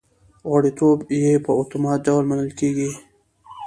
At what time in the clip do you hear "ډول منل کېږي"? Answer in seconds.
2.07-2.91